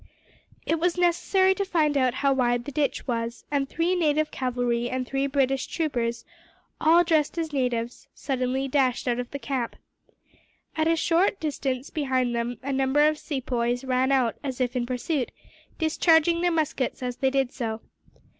It 0.65 0.79
was 0.79 0.97
necessary 0.97 1.53
to 1.53 1.63
find 1.63 1.95
out 1.95 2.15
how 2.25 2.33
wide 2.33 2.65
the 2.65 2.71
ditch 2.71 3.05
was, 3.07 3.45
and 3.51 3.69
three 3.69 3.93
native 3.93 4.31
cavalry 4.31 4.89
and 4.89 5.05
three 5.05 5.27
British 5.27 5.67
troopers, 5.67 6.25
all 6.81 7.03
dressed 7.03 7.37
as 7.37 7.53
natives, 7.53 8.07
suddenly 8.15 8.67
dashed 8.67 9.07
out 9.07 9.19
of 9.19 9.29
the 9.29 9.37
camp. 9.37 9.75
At 10.75 10.87
a 10.87 10.95
short 10.95 11.39
distance 11.39 11.91
behind 11.91 12.35
them 12.35 12.57
a 12.63 12.73
number 12.73 13.07
of 13.07 13.19
Sepoys 13.19 13.83
ran 13.83 14.11
out, 14.11 14.35
as 14.43 14.59
if 14.59 14.75
in 14.75 14.87
pursuit, 14.87 15.29
discharging 15.77 16.41
their 16.41 16.49
muskets 16.51 17.03
as 17.03 17.17
they 17.17 17.29
did 17.29 17.53
so. 17.53 17.81